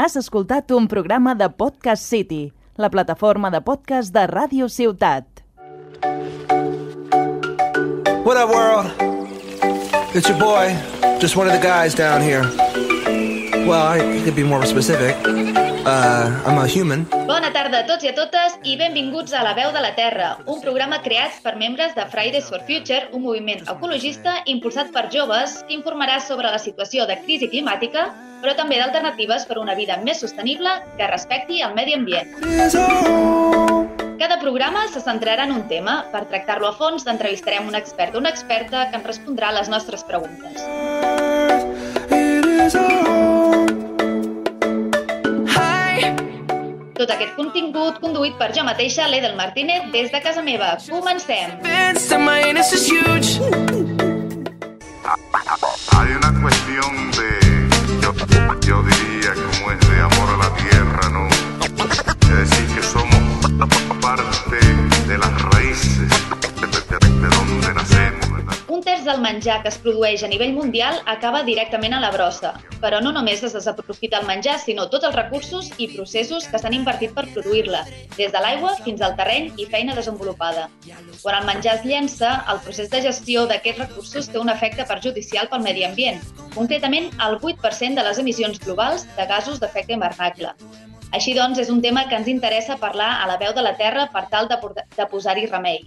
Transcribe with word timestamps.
Has 0.00 0.14
escoltat 0.16 0.70
un 0.72 0.86
programa 0.88 1.34
de 1.34 1.50
Podcast 1.50 2.02
City, 2.08 2.54
la 2.80 2.88
plataforma 2.88 3.50
de 3.52 3.60
podcast 3.60 4.14
de 4.14 4.22
Ràdio 4.30 4.70
Ciutat. 4.72 5.26
What 8.24 8.38
up, 8.38 8.48
world? 8.48 8.88
It's 10.16 10.26
your 10.26 10.38
boy, 10.38 10.74
just 11.20 11.36
one 11.36 11.48
of 11.48 11.52
the 11.52 11.60
guys 11.60 11.94
down 11.94 12.22
here. 12.22 12.69
Well, 13.66 13.86
I 13.86 14.22
could 14.24 14.34
be 14.34 14.42
more 14.42 14.64
specific. 14.66 15.16
Uh, 15.24 16.42
I'm 16.46 16.58
a 16.58 16.66
human. 16.66 17.06
Bona 17.28 17.50
tarda 17.52 17.80
a 17.80 17.86
tots 17.88 18.04
i 18.04 18.10
a 18.10 18.14
totes 18.16 18.56
i 18.68 18.76
benvinguts 18.80 19.32
a 19.32 19.42
La 19.46 19.54
Veu 19.56 19.70
de 19.72 19.80
la 19.84 19.92
Terra, 19.96 20.30
un 20.46 20.60
programa 20.64 21.00
creat 21.04 21.38
per 21.44 21.54
membres 21.60 21.94
de 21.96 22.04
Fridays 22.12 22.48
for 22.48 22.60
Future, 22.68 23.08
un 23.12 23.22
moviment 23.24 23.62
ecologista 23.68 24.40
impulsat 24.50 24.92
per 24.92 25.06
joves 25.12 25.60
que 25.68 25.76
informarà 25.76 26.18
sobre 26.24 26.50
la 26.50 26.58
situació 26.58 27.06
de 27.08 27.16
crisi 27.24 27.48
climàtica, 27.52 28.08
però 28.42 28.56
també 28.56 28.80
d'alternatives 28.80 29.46
per 29.48 29.58
una 29.60 29.76
vida 29.78 30.00
més 30.04 30.20
sostenible 30.24 30.72
que 30.96 31.10
respecti 31.12 31.60
el 31.64 31.76
medi 31.76 31.96
ambient. 31.96 32.36
Cada 34.20 34.36
programa 34.40 34.86
se 34.92 35.00
centrarà 35.00 35.46
en 35.48 35.54
un 35.56 35.66
tema. 35.68 36.02
Per 36.12 36.26
tractar-lo 36.28 36.68
a 36.68 36.76
fons, 36.76 37.06
entrevistarem 37.08 37.68
un 37.68 37.78
expert 37.78 38.14
o 38.14 38.20
una 38.20 38.32
experta 38.34 38.88
que 38.90 39.00
ens 39.00 39.12
respondrà 39.14 39.48
a 39.48 39.60
les 39.60 39.72
nostres 39.72 40.04
preguntes. 40.04 40.64
Aquest 47.14 47.34
contingut 47.36 48.00
conduït 48.02 48.36
per 48.40 48.50
jo 48.56 48.64
mateixa, 48.66 49.08
l'Edel 49.10 49.36
Martínez, 49.36 49.90
des 49.94 50.10
de 50.12 50.20
casa 50.22 50.42
meva. 50.42 50.76
Comencem! 50.88 51.56
Hay 55.96 56.12
una 56.12 56.32
cuestión 56.40 57.09
Un 68.70 68.84
terç 68.86 69.00
del 69.02 69.18
menjar 69.18 69.56
que 69.64 69.70
es 69.72 69.76
produeix 69.82 70.22
a 70.22 70.28
nivell 70.30 70.52
mundial 70.54 71.00
acaba 71.12 71.40
directament 71.42 71.96
a 71.96 71.98
la 72.04 72.12
brossa. 72.14 72.52
Però 72.82 73.00
no 73.02 73.10
només 73.10 73.42
es 73.42 73.56
desaprofita 73.56 74.20
el 74.20 74.28
menjar, 74.28 74.60
sinó 74.62 74.84
tots 74.92 75.08
els 75.08 75.16
recursos 75.16 75.72
i 75.82 75.88
processos 75.90 76.46
que 76.46 76.60
s'han 76.62 76.76
invertit 76.76 77.10
per 77.16 77.24
produir-la, 77.32 77.80
des 78.14 78.30
de 78.30 78.44
l'aigua 78.44 78.76
fins 78.84 79.02
al 79.02 79.16
terreny 79.18 79.50
i 79.58 79.66
feina 79.72 79.96
desenvolupada. 79.98 80.68
Quan 80.86 81.40
el 81.40 81.48
menjar 81.48 81.80
es 81.80 81.88
llença, 81.90 82.30
el 82.52 82.62
procés 82.62 82.94
de 82.94 83.02
gestió 83.08 83.42
d'aquests 83.50 83.82
recursos 83.88 84.30
té 84.30 84.38
un 84.38 84.54
efecte 84.54 84.86
perjudicial 84.86 85.50
pel 85.50 85.66
medi 85.66 85.82
ambient, 85.88 86.22
concretament 86.54 87.10
el 87.26 87.40
8% 87.40 87.98
de 87.98 88.06
les 88.06 88.22
emissions 88.22 88.62
globals 88.62 89.08
de 89.16 89.26
gasos 89.34 89.58
d'efecte 89.58 89.98
hivernacle. 89.98 90.54
Així 91.10 91.34
doncs, 91.34 91.58
és 91.58 91.74
un 91.74 91.82
tema 91.82 92.06
que 92.06 92.14
ens 92.14 92.30
interessa 92.30 92.78
parlar 92.78 93.16
a 93.18 93.26
la 93.26 93.40
veu 93.42 93.50
de 93.50 93.66
la 93.66 93.74
Terra 93.82 94.06
per 94.14 94.28
tal 94.30 94.46
de, 94.46 94.60
de 94.94 95.10
posar-hi 95.10 95.50
remei. 95.50 95.82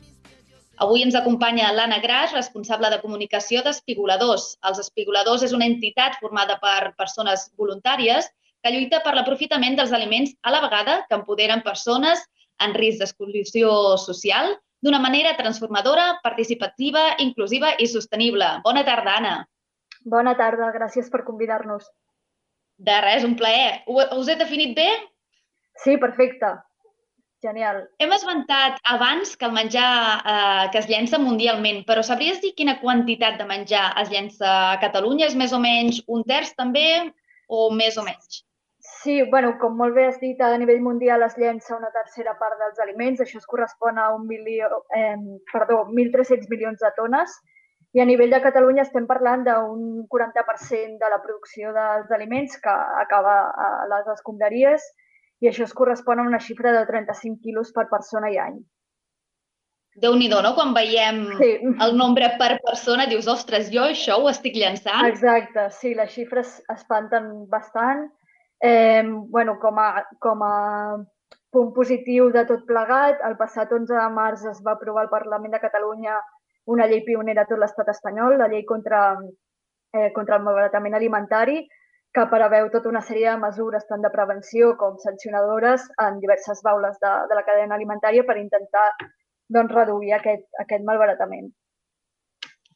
Avui 0.84 1.04
ens 1.06 1.16
acompanya 1.16 1.70
l'Anna 1.72 2.02
Gras, 2.04 2.34
responsable 2.36 2.90
de 2.92 3.00
comunicació 3.00 3.62
d'Espigoladors. 3.64 4.48
Els 4.68 4.82
Espigoladors 4.82 5.46
és 5.48 5.54
una 5.56 5.68
entitat 5.70 6.18
formada 6.20 6.58
per 6.60 6.92
persones 7.00 7.46
voluntàries 7.62 8.28
que 8.64 8.72
lluita 8.74 9.00
per 9.06 9.14
l'aprofitament 9.16 9.78
dels 9.80 9.94
aliments 9.96 10.34
a 10.44 10.52
la 10.52 10.60
vegada 10.66 10.98
que 11.08 11.16
empoderen 11.16 11.64
persones 11.64 12.26
en 12.66 12.76
risc 12.76 13.00
d'exclusió 13.00 13.72
social 14.04 14.58
d'una 14.84 15.00
manera 15.00 15.38
transformadora, 15.40 16.20
participativa, 16.24 17.06
inclusiva 17.24 17.72
i 17.80 17.88
sostenible. 17.88 18.50
Bona 18.68 18.84
tarda, 18.84 19.16
Anna. 19.22 19.34
Bona 20.04 20.36
tarda, 20.36 20.74
gràcies 20.76 21.08
per 21.14 21.24
convidar-nos. 21.24 21.88
De 22.76 23.00
res, 23.08 23.24
un 23.24 23.38
plaer. 23.40 23.86
Us 23.88 24.28
he 24.28 24.36
definit 24.36 24.76
bé? 24.76 24.90
Sí, 25.80 25.96
perfecte. 26.02 26.58
Genial. 27.44 27.82
Hem 28.00 28.14
esmentat 28.16 28.78
abans 28.88 29.36
que 29.36 29.48
el 29.50 29.52
menjar 29.56 29.90
eh, 30.24 30.70
que 30.72 30.80
es 30.80 30.88
llença 30.88 31.20
mundialment, 31.20 31.82
però 31.90 32.04
sabries 32.06 32.40
dir 32.40 32.54
quina 32.56 32.78
quantitat 32.80 33.36
de 33.42 33.48
menjar 33.50 33.90
es 34.00 34.12
llença 34.14 34.54
a 34.72 34.80
Catalunya? 34.80 35.28
És 35.28 35.36
més 35.36 35.52
o 35.52 35.60
menys 35.60 36.00
un 36.08 36.24
terç 36.30 36.54
també 36.56 36.88
o 37.52 37.68
més 37.76 38.00
o 38.00 38.06
menys? 38.08 38.46
Sí, 38.84 39.18
bueno, 39.32 39.54
com 39.60 39.76
molt 39.80 39.96
bé 39.96 40.08
has 40.08 40.22
dit, 40.22 40.40
a 40.40 40.56
nivell 40.60 40.80
mundial 40.84 41.24
es 41.28 41.36
llença 41.40 41.76
una 41.76 41.92
tercera 41.92 42.38
part 42.40 42.56
dels 42.64 42.80
aliments. 42.84 43.20
Això 43.20 43.42
es 43.42 43.50
correspon 43.52 44.00
a 44.00 44.10
un 44.16 44.26
milió, 44.28 44.70
eh, 44.96 45.18
perdó, 45.52 45.84
1.300 45.92 46.48
milions 46.52 46.80
de 46.80 46.92
tones. 46.96 47.36
I 47.94 48.02
a 48.02 48.08
nivell 48.08 48.32
de 48.32 48.42
Catalunya 48.42 48.88
estem 48.88 49.06
parlant 49.06 49.44
d'un 49.46 50.06
40% 50.10 50.96
de 51.04 51.10
la 51.12 51.20
producció 51.22 51.76
dels 51.76 52.12
aliments 52.16 52.56
que 52.64 52.76
acaba 53.04 53.36
a 53.52 53.72
les 53.92 54.08
escombraries 54.16 54.88
i 55.44 55.50
això 55.50 55.66
es 55.68 55.74
correspon 55.76 56.22
a 56.22 56.28
una 56.30 56.40
xifra 56.40 56.72
de 56.72 56.86
35 56.88 57.42
quilos 57.44 57.74
per 57.76 57.90
persona 57.92 58.32
i 58.32 58.40
any. 58.40 58.62
déu 60.04 60.16
nhi 60.18 60.28
no? 60.28 60.56
Quan 60.58 60.72
veiem 60.74 61.18
Sí. 61.38 61.50
el 61.86 61.92
nombre 61.98 62.32
per 62.40 62.60
persona, 62.66 63.06
dius, 63.06 63.28
ostres, 63.28 63.70
jo 63.70 63.84
això 63.86 64.16
ho 64.18 64.30
estic 64.30 64.56
llençant? 64.56 65.06
Exacte, 65.06 65.70
sí, 65.70 65.94
les 65.94 66.10
xifres 66.10 66.64
espanten 66.74 67.48
bastant. 67.50 68.10
Eh, 68.60 69.04
bueno, 69.06 69.60
com 69.60 69.78
a, 69.78 70.04
com 70.20 70.42
a 70.42 70.98
punt 71.52 71.74
positiu 71.76 72.32
de 72.32 72.46
tot 72.50 72.66
plegat, 72.66 73.20
el 73.28 73.38
passat 73.38 73.72
11 73.72 73.94
de 73.94 74.10
març 74.10 74.46
es 74.50 74.64
va 74.66 74.72
aprovar 74.74 75.04
al 75.04 75.10
Parlament 75.10 75.54
de 75.54 75.60
Catalunya 75.60 76.18
una 76.66 76.88
llei 76.88 77.04
pionera 77.06 77.44
a 77.44 77.46
tot 77.46 77.60
l'estat 77.60 77.90
espanyol, 77.90 78.38
la 78.40 78.48
llei 78.48 78.64
contra, 78.66 79.20
eh, 79.94 80.12
contra 80.16 80.38
el 80.38 80.44
malbaratament 80.44 80.96
alimentari, 80.96 81.68
que 82.14 82.26
preveu 82.30 82.70
tota 82.70 82.90
una 82.92 83.02
sèrie 83.02 83.32
de 83.32 83.42
mesures 83.42 83.88
tant 83.90 84.04
de 84.06 84.12
prevenció 84.14 84.76
com 84.78 85.00
sancionadores 85.02 85.88
en 86.04 86.20
diverses 86.22 86.62
baules 86.62 87.00
de, 87.02 87.12
de 87.30 87.36
la 87.40 87.44
cadena 87.48 87.76
alimentària 87.76 88.26
per 88.28 88.38
intentar 88.38 88.86
doncs, 89.50 89.74
reduir 89.74 90.14
aquest, 90.20 90.46
aquest 90.62 90.86
malbaratament. 90.86 91.50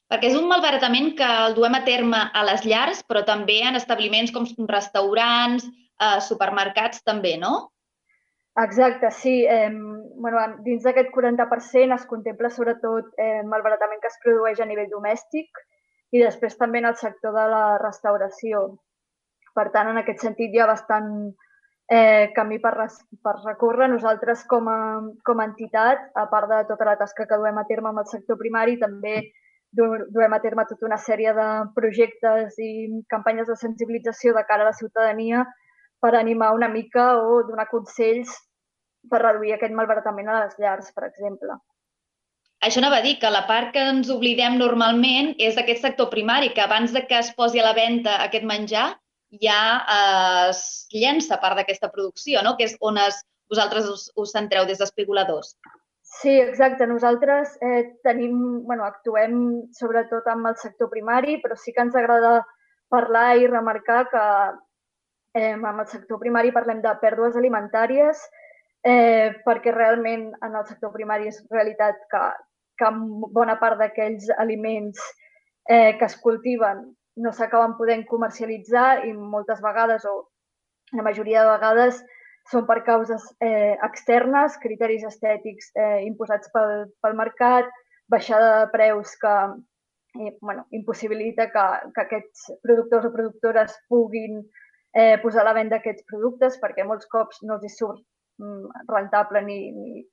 Perquè 0.08 0.30
és 0.30 0.36
un 0.38 0.48
malbaratament 0.48 1.12
que 1.18 1.26
el 1.46 1.54
duem 1.54 1.74
a 1.76 1.84
terme 1.84 2.20
a 2.32 2.44
les 2.48 2.64
llars, 2.64 3.02
però 3.04 3.22
també 3.28 3.60
en 3.68 3.76
establiments 3.76 4.32
com 4.32 4.46
restaurants, 4.66 5.66
eh, 6.00 6.20
supermercats 6.24 7.04
també, 7.04 7.36
no? 7.38 7.68
Exacte, 8.58 9.10
sí. 9.14 9.44
Eh, 9.46 9.70
bueno, 9.70 10.40
en- 10.42 10.56
dins 10.64 10.82
d'aquest 10.82 11.12
40% 11.14 11.94
es 11.94 12.06
contempla 12.06 12.50
sobretot 12.50 13.12
eh, 13.18 13.42
malbaratament 13.44 14.00
que 14.00 14.08
es 14.10 14.18
produeix 14.24 14.58
a 14.58 14.66
nivell 14.66 14.90
domèstic 14.90 15.46
i 16.10 16.24
després 16.24 16.56
també 16.58 16.80
en 16.82 16.86
el 16.90 16.96
sector 16.96 17.36
de 17.36 17.46
la 17.52 17.78
restauració. 17.78 18.78
Per 19.58 19.66
tant, 19.74 19.90
en 19.90 19.98
aquest 19.98 20.22
sentit 20.22 20.54
hi 20.54 20.62
ha 20.62 20.68
bastant 20.70 21.10
eh, 21.90 22.30
camí 22.36 22.60
per, 22.62 22.74
per 23.24 23.34
recórrer. 23.42 23.88
Nosaltres 23.90 24.44
com 24.46 24.68
a, 24.70 24.78
com 25.26 25.40
a 25.40 25.46
entitat, 25.50 26.08
a 26.14 26.26
part 26.30 26.50
de 26.52 26.62
tota 26.70 26.86
la 26.86 26.96
tasca 27.00 27.26
que 27.26 27.38
duem 27.40 27.58
a 27.58 27.66
terme 27.68 27.90
amb 27.90 28.04
el 28.04 28.10
sector 28.10 28.38
primari, 28.40 28.78
també 28.80 29.16
du- 29.72 30.04
duem 30.14 30.36
a 30.36 30.40
terme 30.44 30.66
tota 30.68 30.86
una 30.86 31.00
sèrie 31.00 31.32
de 31.36 31.48
projectes 31.76 32.58
i 32.58 33.02
campanyes 33.08 33.48
de 33.48 33.56
sensibilització 33.56 34.36
de 34.36 34.44
cara 34.48 34.64
a 34.66 34.70
la 34.70 34.76
ciutadania 34.76 35.46
per 36.00 36.14
animar 36.14 36.52
una 36.54 36.68
mica 36.68 37.16
o 37.18 37.42
donar 37.48 37.66
consells 37.72 38.30
per 39.10 39.22
reduir 39.24 39.56
aquest 39.56 39.74
malbaratament 39.74 40.28
a 40.28 40.44
les 40.44 40.54
llars, 40.60 40.92
per 40.94 41.08
exemple. 41.08 41.56
Això 42.62 42.80
anava 42.82 42.98
a 42.98 43.04
dir 43.04 43.18
que 43.22 43.30
la 43.30 43.44
part 43.46 43.70
que 43.74 43.82
ens 43.94 44.08
oblidem 44.10 44.56
normalment 44.58 45.34
és 45.38 45.54
d'aquest 45.54 45.84
sector 45.84 46.08
primari, 46.10 46.50
que 46.54 46.64
abans 46.64 46.92
de 46.92 47.04
que 47.06 47.18
es 47.18 47.30
posi 47.36 47.60
a 47.62 47.66
la 47.68 47.74
venda 47.76 48.16
aquest 48.24 48.44
menjar 48.44 48.88
ja 49.30 49.62
eh, 49.84 50.50
es 50.50 50.62
llença 50.92 51.40
part 51.42 51.58
d'aquesta 51.58 51.90
producció, 51.92 52.42
no? 52.42 52.56
que 52.56 52.68
és 52.68 52.76
on 52.80 52.98
es, 53.02 53.20
vosaltres 53.50 53.88
us, 53.88 54.08
us 54.16 54.32
centreu 54.32 54.66
des 54.66 54.80
d'espigoladors. 54.80 55.56
Sí, 56.08 56.32
exacte. 56.40 56.86
Nosaltres 56.88 57.58
eh, 57.60 57.98
tenim, 58.02 58.64
bueno, 58.64 58.84
actuem 58.84 59.68
sobretot 59.76 60.26
amb 60.32 60.48
el 60.50 60.56
sector 60.56 60.88
primari, 60.90 61.36
però 61.42 61.56
sí 61.56 61.74
que 61.76 61.84
ens 61.84 61.96
agrada 61.96 62.40
parlar 62.88 63.36
i 63.36 63.46
remarcar 63.46 64.06
que 64.08 64.24
eh, 65.36 65.52
amb 65.52 65.84
el 65.84 65.86
sector 65.86 66.18
primari 66.18 66.52
parlem 66.52 66.80
de 66.82 66.94
pèrdues 67.02 67.36
alimentàries 67.36 68.24
eh, 68.82 69.34
perquè 69.44 69.74
realment 69.74 70.30
en 70.42 70.56
el 70.56 70.66
sector 70.66 70.92
primari 70.94 71.28
és 71.28 71.42
realitat 71.52 72.00
que, 72.10 72.22
que 72.80 72.92
bona 73.36 73.58
part 73.60 73.78
d'aquells 73.78 74.30
aliments 74.38 75.02
eh, 75.68 75.94
que 75.98 76.06
es 76.08 76.16
cultiven 76.24 76.86
no 77.24 77.32
s'acaben 77.34 77.76
podent 77.78 78.06
comercialitzar 78.08 79.04
i 79.08 79.12
moltes 79.12 79.60
vegades 79.64 80.06
o 80.06 80.14
la 80.96 81.04
majoria 81.04 81.44
de 81.44 81.56
vegades 81.56 82.02
són 82.50 82.64
per 82.68 82.80
causes 82.86 83.24
eh, 83.44 83.76
externes, 83.84 84.56
criteris 84.62 85.04
estètics 85.04 85.72
eh, 85.76 86.04
imposats 86.06 86.48
pel, 86.54 86.86
pel 87.02 87.16
mercat, 87.18 87.68
baixada 88.08 88.52
de 88.60 88.70
preus 88.72 89.12
que 89.20 89.34
eh, 90.16 90.36
bueno, 90.40 90.64
impossibilita 90.72 91.50
que, 91.52 91.66
que 91.94 92.04
aquests 92.06 92.46
productors 92.62 93.08
o 93.10 93.12
productores 93.12 93.76
puguin 93.88 94.40
eh, 94.94 95.18
posar 95.22 95.42
a 95.44 95.50
la 95.50 95.56
venda 95.58 95.82
aquests 95.82 96.06
productes 96.08 96.56
perquè 96.62 96.86
molts 96.88 97.08
cops 97.12 97.42
no 97.44 97.58
els 97.58 97.68
hi 97.68 97.74
surt 97.74 98.00
mm, 98.40 98.88
rentable 98.88 99.44
ni, 99.44 99.60
ni, 99.76 100.06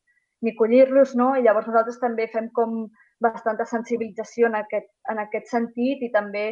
ni 0.43 0.55
collir-los, 0.59 1.15
no? 1.15 1.33
I 1.35 1.45
llavors 1.45 1.71
nosaltres 1.71 2.01
també 2.03 2.27
fem 2.33 2.51
com 2.57 2.83
bastanta 3.23 3.65
sensibilització 3.65 4.51
en 4.51 4.59
aquest, 4.59 4.91
en 5.11 5.23
aquest 5.23 5.47
sentit 5.53 6.03
i 6.03 6.11
també 6.11 6.49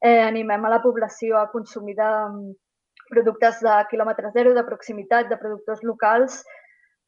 eh, 0.00 0.20
animem 0.24 0.64
a 0.64 0.74
la 0.76 0.82
població 0.82 1.38
a 1.38 1.50
consumir 1.52 1.96
de, 1.98 2.10
productes 3.10 3.60
de 3.64 3.76
quilòmetre 3.90 4.30
zero, 4.36 4.54
de 4.54 4.64
proximitat, 4.66 5.28
de 5.28 5.38
productors 5.40 5.82
locals, 5.86 6.40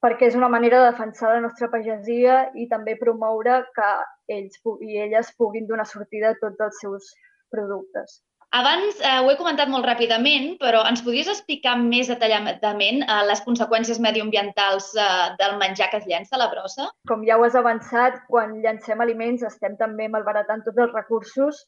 perquè 0.02 0.28
és 0.28 0.38
una 0.38 0.50
manera 0.50 0.82
de 0.82 0.90
defensar 0.90 1.36
la 1.36 1.44
nostra 1.44 1.70
pagesia 1.70 2.42
i 2.58 2.66
també 2.70 2.98
promoure 2.98 3.62
que 3.76 3.92
ells 4.36 4.58
i 4.82 4.98
elles 5.06 5.30
puguin 5.38 5.70
donar 5.70 5.86
sortida 5.86 6.32
a 6.32 6.38
tots 6.42 6.66
els 6.66 6.82
seus 6.82 7.14
productes. 7.54 8.20
Abans 8.52 8.98
eh, 9.00 9.12
ho 9.24 9.30
he 9.32 9.36
comentat 9.38 9.70
molt 9.72 9.86
ràpidament, 9.88 10.58
però 10.60 10.82
ens 10.84 11.00
podries 11.04 11.30
explicar 11.32 11.72
més 11.80 12.10
detalladament 12.12 13.00
eh, 13.00 13.20
les 13.30 13.40
conseqüències 13.46 14.00
mediambientals 14.04 14.90
eh, 14.92 15.06
del 15.38 15.56
menjar 15.62 15.88
que 15.88 16.02
es 16.02 16.08
llença 16.10 16.36
a 16.36 16.42
la 16.42 16.50
brossa? 16.50 16.90
Com 17.08 17.24
ja 17.24 17.38
ho 17.38 17.46
has 17.46 17.56
avançat, 17.56 18.18
quan 18.28 18.58
llancem 18.60 19.00
aliments 19.00 19.46
estem 19.48 19.78
també 19.80 20.10
malbaratant 20.12 20.66
tots 20.66 20.84
els 20.84 20.92
recursos 20.92 21.62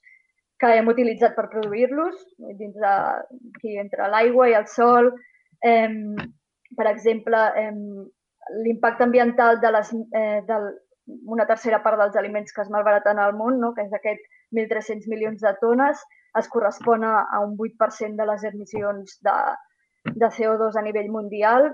que 0.58 0.70
hem 0.78 0.88
utilitzat 0.88 1.34
per 1.36 1.48
produir-los, 1.52 2.16
dins 2.58 2.74
de, 2.78 2.94
aquí, 3.56 3.76
entre 3.80 4.08
l'aigua 4.12 4.48
i 4.50 4.56
el 4.58 4.66
sol. 4.70 5.10
Eh, 5.64 5.90
per 6.76 6.86
exemple, 6.90 7.40
eh, 7.58 7.72
l'impacte 8.62 9.04
ambiental 9.04 9.60
de 9.60 9.72
les, 9.72 9.92
eh, 10.12 10.40
del, 10.46 10.70
una 11.26 11.46
tercera 11.46 11.82
part 11.82 11.98
dels 12.00 12.16
aliments 12.16 12.52
que 12.52 12.62
es 12.62 12.70
malbaraten 12.70 13.18
al 13.18 13.34
món, 13.36 13.60
no? 13.60 13.72
que 13.74 13.84
és 13.84 13.92
aquest 13.92 14.22
1.300 14.54 15.08
milions 15.10 15.40
de 15.42 15.52
tones, 15.60 16.00
es 16.38 16.48
correspon 16.48 17.04
a, 17.04 17.40
un 17.40 17.56
8% 17.58 18.16
de 18.16 18.26
les 18.26 18.44
emissions 18.44 19.18
de, 19.22 19.36
de 20.10 20.30
CO2 20.38 20.78
a 20.78 20.82
nivell 20.82 21.10
mundial. 21.10 21.70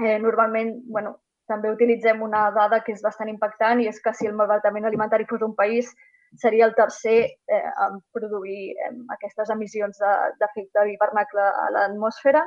Eh, 0.00 0.18
normalment, 0.18 0.78
bueno, 0.88 1.18
també 1.50 1.70
utilitzem 1.72 2.22
una 2.22 2.46
dada 2.54 2.80
que 2.84 2.94
és 2.94 3.02
bastant 3.04 3.28
impactant 3.28 3.82
i 3.82 3.88
és 3.90 4.00
que 4.00 4.14
si 4.16 4.28
el 4.28 4.36
malbaratament 4.38 4.88
alimentari 4.88 5.28
fos 5.28 5.42
un 5.44 5.54
país, 5.58 5.90
seria 6.38 6.66
el 6.66 6.74
tercer 6.74 7.18
eh, 7.46 7.70
en 7.86 8.00
produir 8.12 8.72
eh, 8.72 8.92
aquestes 9.16 9.50
emissions 9.50 9.98
d'efecte 10.40 10.80
de, 10.80 10.92
hivernacle 10.94 11.44
a 11.44 11.68
l'atmosfera. 11.76 12.46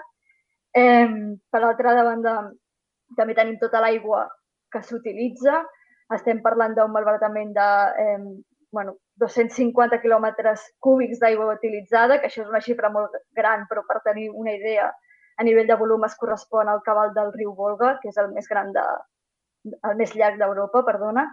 Eh, 0.75 1.07
per 1.51 1.61
l'altra 1.61 1.95
banda, 2.03 2.35
també 3.17 3.35
tenim 3.37 3.59
tota 3.61 3.81
l'aigua 3.83 4.25
que 4.71 4.81
s'utilitza. 4.83 5.61
Estem 6.15 6.41
parlant 6.45 6.75
d'un 6.75 6.93
malbaratament 6.93 7.53
de 7.55 7.69
eh, 8.03 8.19
bueno, 8.75 8.97
250 9.21 10.01
quilòmetres 10.03 10.65
cúbics 10.83 11.21
d'aigua 11.21 11.53
utilitzada, 11.55 12.19
que 12.19 12.27
això 12.27 12.43
és 12.43 12.51
una 12.51 12.61
xifra 12.61 12.91
molt 12.91 13.13
gran, 13.37 13.63
però 13.69 13.85
per 13.87 14.01
tenir 14.03 14.29
una 14.33 14.51
idea, 14.51 14.89
a 15.37 15.43
nivell 15.47 15.67
de 15.67 15.77
volum 15.79 16.03
es 16.07 16.15
correspon 16.19 16.69
al 16.69 16.81
cabal 16.83 17.13
del 17.15 17.31
riu 17.35 17.53
Volga, 17.55 17.95
que 18.01 18.11
és 18.11 18.19
el 18.19 18.33
més 18.35 18.47
gran 18.51 18.73
de, 18.75 18.83
el 19.73 19.95
més 19.99 20.13
llarg 20.15 20.39
d'Europa, 20.41 20.83
perdona. 20.87 21.25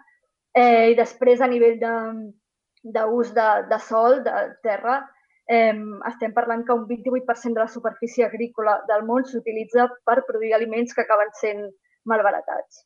Eh, 0.55 0.93
I 0.93 0.97
després, 0.99 1.41
a 1.41 1.49
nivell 1.51 1.79
d'ús 2.83 3.33
de, 3.35 3.49
de, 3.71 3.79
sol, 3.89 4.23
de 4.27 4.37
terra, 4.63 5.01
eh, 5.49 5.75
estem 6.11 6.33
parlant 6.35 6.65
que 6.67 6.75
un 6.75 6.87
28% 6.89 7.55
de 7.55 7.65
la 7.65 7.69
superfície 7.69 8.27
agrícola 8.27 8.81
del 8.89 9.05
món 9.09 9.27
s'utilitza 9.27 9.89
per 10.07 10.23
produir 10.27 10.55
aliments 10.55 10.95
que 10.95 11.05
acaben 11.05 11.31
sent 11.41 11.69
malbaratats. 12.05 12.83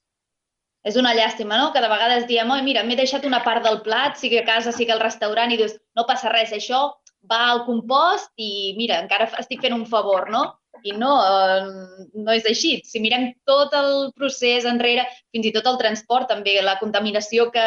És 0.86 0.94
una 1.00 1.16
llàstima, 1.18 1.56
no? 1.58 1.72
Que 1.74 1.82
de 1.82 1.90
vegades 1.90 2.28
diem, 2.28 2.50
oi, 2.54 2.62
mira, 2.62 2.84
m'he 2.86 2.94
deixat 2.98 3.24
una 3.26 3.42
part 3.42 3.64
del 3.64 3.80
plat, 3.82 4.14
sigui 4.20 4.38
a 4.38 4.44
casa, 4.46 4.70
sigui 4.72 4.94
al 4.94 5.02
restaurant, 5.02 5.50
i 5.50 5.58
dius, 5.58 5.74
no 5.98 6.06
passa 6.06 6.30
res, 6.30 6.52
això 6.54 6.92
va 7.26 7.40
al 7.50 7.64
compost 7.66 8.30
i, 8.38 8.76
mira, 8.78 9.00
encara 9.02 9.26
estic 9.40 9.64
fent 9.64 9.74
un 9.74 9.82
favor, 9.90 10.30
no? 10.30 10.44
I 10.86 10.92
no, 10.94 11.10
eh, 11.26 12.06
no 12.22 12.36
és 12.36 12.46
així. 12.46 12.76
Si 12.86 13.02
mirem 13.02 13.32
tot 13.48 13.74
el 13.74 14.12
procés 14.14 14.68
enrere, 14.68 15.08
fins 15.34 15.48
i 15.48 15.52
tot 15.56 15.66
el 15.66 15.80
transport, 15.80 16.28
també 16.30 16.54
la 16.62 16.76
contaminació 16.78 17.48
que, 17.50 17.66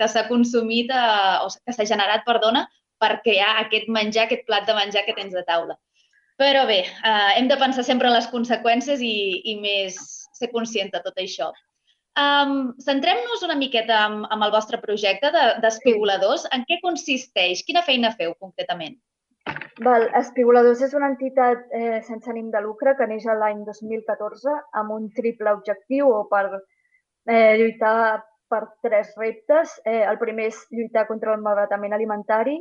que 0.00 0.08
s'ha 0.08 0.26
consumit, 0.28 0.90
eh, 0.90 1.36
o 1.44 1.52
que 1.52 1.76
s'ha 1.76 1.88
generat, 1.92 2.24
perdona, 2.26 2.66
per 3.00 3.20
crear 3.24 3.54
aquest 3.60 3.88
menjar, 3.92 4.26
aquest 4.26 4.46
plat 4.48 4.66
de 4.68 4.76
menjar 4.76 5.06
que 5.06 5.16
tens 5.16 5.36
a 5.36 5.44
taula. 5.48 5.76
Però 6.40 6.64
bé, 6.68 6.80
eh, 6.88 7.32
hem 7.36 7.48
de 7.48 7.58
pensar 7.60 7.84
sempre 7.84 8.08
en 8.08 8.16
les 8.16 8.28
conseqüències 8.32 9.02
i, 9.04 9.16
i 9.52 9.58
més 9.60 9.98
ser 10.40 10.48
conscient 10.54 10.88
de 10.94 11.02
tot 11.04 11.20
això. 11.20 11.50
Um, 12.20 12.72
Centrem-nos 12.82 13.44
una 13.46 13.56
miqueta 13.56 14.00
amb, 14.06 14.24
amb 14.34 14.44
el 14.44 14.50
vostre 14.52 14.80
projecte 14.82 15.30
d'espigoladors. 15.62 16.48
De, 16.48 16.56
en 16.56 16.64
què 16.68 16.80
consisteix? 16.82 17.62
Quina 17.68 17.84
feina 17.86 18.10
feu 18.16 18.34
concretament? 18.40 18.96
Val, 19.84 20.08
Espigoladors 20.18 20.82
és 20.84 20.96
una 20.96 21.08
entitat 21.12 21.62
eh, 21.76 22.00
sense 22.04 22.28
ànim 22.28 22.50
de 22.52 22.60
lucre 22.64 22.96
que 22.98 23.06
neix 23.08 23.24
l'any 23.24 23.62
2014 23.68 24.56
amb 24.80 24.96
un 24.96 25.06
triple 25.16 25.54
objectiu 25.56 26.10
o 26.12 26.24
per 26.28 26.44
eh, 26.50 27.56
lluitar 27.60 28.20
per 28.50 28.64
tres 28.82 29.14
reptes. 29.16 29.78
Eh, 29.84 30.02
el 30.02 30.18
primer 30.18 30.50
és 30.50 30.60
lluitar 30.74 31.06
contra 31.08 31.34
el 31.36 31.46
malbaratament 31.46 31.96
alimentari, 31.96 32.58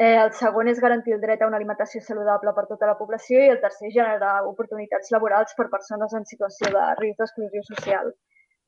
Eh, 0.00 0.14
el 0.14 0.28
segon 0.38 0.68
és 0.70 0.78
garantir 0.78 1.16
el 1.16 1.22
dret 1.22 1.40
a 1.42 1.46
una 1.50 1.58
alimentació 1.58 2.00
saludable 2.06 2.52
per 2.54 2.68
tota 2.68 2.86
la 2.86 2.94
població 2.98 3.40
i 3.42 3.48
el 3.50 3.58
tercer 3.62 3.88
generar 3.96 4.44
oportunitats 4.46 5.10
laborals 5.10 5.56
per 5.58 5.66
persones 5.72 6.14
en 6.14 6.26
situació 6.28 6.70
de 6.76 6.84
risc 7.00 7.18
d'exclusió 7.18 7.62
social. 7.66 8.12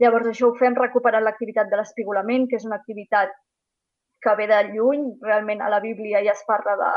Llavors, 0.02 0.26
això 0.32 0.48
ho 0.48 0.56
fem 0.58 0.74
recuperant 0.78 1.22
l'activitat 1.22 1.70
de 1.70 1.78
l'espigolament, 1.78 2.48
que 2.50 2.58
és 2.58 2.66
una 2.66 2.80
activitat 2.80 3.36
que 4.26 4.34
ve 4.40 4.48
de 4.50 4.58
lluny. 4.72 5.06
Realment 5.28 5.62
a 5.62 5.70
la 5.70 5.78
Bíblia 5.86 6.24
ja 6.26 6.34
es 6.34 6.42
parla 6.48 6.74
de, 6.82 6.90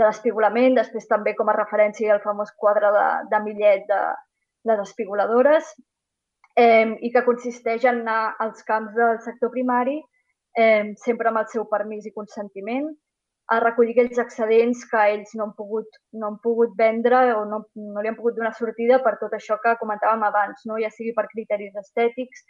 de 0.00 0.08
l'espigolament, 0.08 0.74
després 0.80 1.06
també 1.14 1.36
com 1.38 1.52
a 1.52 1.58
referència 1.60 2.18
el 2.18 2.24
famós 2.26 2.50
quadre 2.58 2.90
de, 2.98 3.08
de 3.30 3.42
Millet 3.46 3.86
de 3.92 4.00
les 4.72 4.82
espigoladores, 4.88 5.70
eh, 6.56 6.96
i 7.00 7.10
que 7.12 7.24
consisteix 7.26 7.84
en 7.84 8.02
anar 8.02 8.34
als 8.40 8.62
camps 8.68 8.94
del 8.94 9.20
sector 9.24 9.50
primari, 9.54 10.00
eh, 10.56 10.94
sempre 11.04 11.30
amb 11.30 11.42
el 11.42 11.48
seu 11.52 11.66
permís 11.70 12.06
i 12.06 12.14
consentiment, 12.14 12.92
a 13.52 13.58
recollir 13.60 13.92
aquells 13.92 14.20
excedents 14.22 14.84
que 14.88 15.00
ells 15.12 15.34
no 15.36 15.44
han 15.48 15.54
pogut, 15.56 15.98
no 16.16 16.30
han 16.30 16.38
pogut 16.44 16.72
vendre 16.78 17.18
o 17.34 17.44
no, 17.44 17.60
no 17.76 18.02
li 18.02 18.08
han 18.08 18.16
pogut 18.16 18.38
donar 18.38 18.54
sortida 18.56 19.02
per 19.04 19.18
tot 19.20 19.34
això 19.36 19.58
que 19.60 19.74
comentàvem 19.80 20.22
abans, 20.24 20.62
no? 20.64 20.78
ja 20.80 20.88
sigui 20.90 21.12
per 21.16 21.26
criteris 21.32 21.76
estètics, 21.82 22.46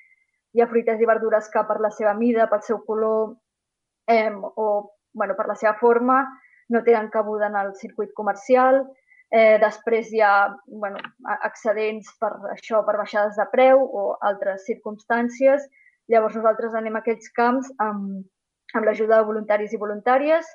hi 0.54 0.62
ha 0.62 0.68
fruites 0.70 1.00
i 1.02 1.08
verdures 1.10 1.50
que 1.50 1.64
per 1.66 1.80
la 1.82 1.90
seva 1.90 2.14
mida, 2.14 2.46
pel 2.50 2.62
seu 2.62 2.78
color 2.86 3.34
eh, 4.06 4.30
o 4.30 4.94
bueno, 5.14 5.34
per 5.34 5.48
la 5.48 5.56
seva 5.58 5.74
forma 5.80 6.20
no 6.68 6.82
tenen 6.82 7.10
cabuda 7.10 7.48
en 7.50 7.56
el 7.56 7.74
circuit 7.74 8.12
comercial. 8.14 8.84
Eh, 9.34 9.58
després 9.58 10.12
hi 10.14 10.20
ha 10.22 10.34
bueno, 10.66 11.00
excedents 11.48 12.10
per 12.22 12.30
això, 12.52 12.84
per 12.86 12.94
baixades 13.00 13.34
de 13.40 13.46
preu 13.50 13.80
o 13.82 14.04
altres 14.28 14.62
circumstàncies. 14.68 15.64
Llavors 16.12 16.36
nosaltres 16.38 16.76
anem 16.78 16.94
a 16.94 17.02
aquells 17.02 17.32
camps 17.34 17.72
amb, 17.82 18.22
amb 18.74 18.86
l'ajuda 18.86 19.18
de 19.18 19.28
voluntaris 19.30 19.74
i 19.74 19.80
voluntàries 19.80 20.52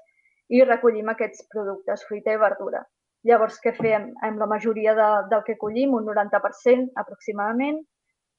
i 0.55 0.63
recollim 0.63 1.11
aquests 1.11 1.43
productes, 1.51 2.05
fruita 2.07 2.33
i 2.33 2.39
verdura. 2.39 2.85
Llavors, 3.27 3.59
què 3.59 3.73
fem? 3.75 4.13
Amb 4.23 4.39
la 4.39 4.47
majoria 4.47 4.93
de, 4.95 5.07
del 5.33 5.43
que 5.47 5.57
collim, 5.59 5.97
un 5.97 6.07
90% 6.07 7.01
aproximadament, 7.03 7.81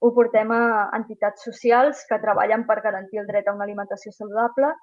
ho 0.01 0.09
portem 0.15 0.49
a 0.55 0.63
entitats 0.97 1.45
socials 1.45 2.01
que 2.09 2.17
treballen 2.23 2.65
per 2.65 2.81
garantir 2.81 3.21
el 3.21 3.27
dret 3.29 3.45
a 3.45 3.53
una 3.53 3.67
alimentació 3.67 4.09
saludable 4.15 4.73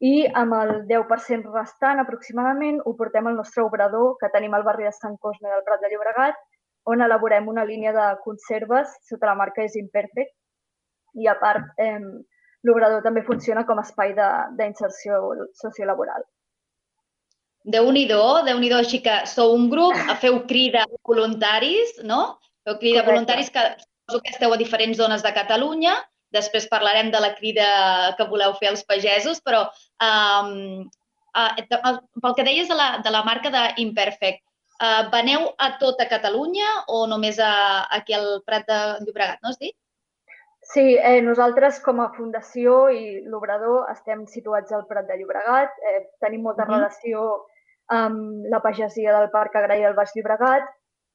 i 0.00 0.28
amb 0.40 0.54
el 0.54 0.72
10% 0.86 1.50
restant 1.50 1.98
aproximadament 1.98 2.78
ho 2.86 2.94
portem 2.98 3.26
al 3.26 3.38
nostre 3.40 3.64
obrador 3.66 4.14
que 4.20 4.30
tenim 4.34 4.54
al 4.54 4.66
barri 4.66 4.86
de 4.86 4.94
Sant 4.94 5.16
Cosme 5.18 5.50
del 5.50 5.64
Prat 5.66 5.82
de 5.82 5.90
Llobregat, 5.90 6.38
on 6.86 7.02
elaborem 7.02 7.48
una 7.50 7.64
línia 7.66 7.92
de 7.92 8.08
conserves 8.24 8.94
sota 9.08 9.26
la 9.30 9.36
marca 9.38 9.64
És 9.64 9.76
Imperfect 9.76 10.34
i 11.18 11.26
a 11.26 11.34
part 11.40 11.80
eh, 11.82 11.98
l'obrador 12.64 13.02
també 13.02 13.24
funciona 13.26 13.64
com 13.66 13.78
a 13.78 13.86
espai 13.86 14.14
d'inserció 14.58 15.20
sociolaboral. 15.58 16.22
Déu-n'hi-do, 17.68 18.22
déu 18.46 18.60
nhi 18.60 18.70
déu 18.70 18.78
així 18.80 19.02
que 19.04 19.24
sou 19.26 19.52
un 19.56 19.66
grup, 19.72 19.96
feu 20.22 20.44
crida 20.48 20.86
voluntaris, 21.04 21.98
no? 22.04 22.38
Feu 22.64 22.78
crida 22.78 23.02
Correcte. 23.02 23.10
voluntaris 23.12 23.50
que 23.50 23.64
suposo 23.82 24.22
que 24.22 24.32
esteu 24.32 24.54
a 24.54 24.60
diferents 24.60 24.96
zones 24.96 25.22
de 25.26 25.34
Catalunya, 25.34 25.98
després 26.34 26.68
parlarem 26.70 27.10
de 27.10 27.20
la 27.20 27.34
crida 27.34 27.68
que 28.18 28.28
voleu 28.28 28.54
fer 28.60 28.70
als 28.70 28.84
pagesos, 28.84 29.40
però 29.44 29.64
um, 30.04 30.84
uh, 31.34 31.98
pel 32.22 32.36
que 32.36 32.46
deies 32.46 32.68
de 32.68 32.76
la, 32.76 32.88
de 33.04 33.12
la 33.14 33.24
marca 33.24 33.52
d'Imperfect, 33.54 34.42
uh, 34.82 35.08
veneu 35.12 35.50
a 35.58 35.74
tota 35.80 36.08
Catalunya 36.10 36.68
o 36.88 37.06
només 37.10 37.40
a, 37.40 37.84
aquí 37.98 38.16
al 38.16 38.42
Prat 38.46 38.66
de 38.68 38.80
Llobregat, 39.04 39.42
no 39.42 39.52
has 39.52 39.60
dit? 39.60 39.76
Sí, 40.68 40.98
eh, 41.00 41.22
nosaltres 41.24 41.78
com 41.80 42.02
a 42.04 42.10
fundació 42.12 42.88
i 42.92 43.22
l'Obrador 43.24 43.86
estem 43.88 44.26
situats 44.28 44.74
al 44.76 44.84
Prat 44.90 45.06
de 45.08 45.16
Llobregat, 45.16 45.78
eh, 45.80 46.02
tenim 46.20 46.42
molta 46.44 46.64
mm 46.64 46.68
-hmm. 46.68 46.76
relació 46.76 47.46
amb 47.88 48.44
la 48.52 48.60
pagesia 48.60 49.14
del 49.16 49.30
Parc 49.30 49.56
Agrari 49.56 49.82
del 49.82 49.94
Baix 49.94 50.12
Llobregat, 50.14 50.68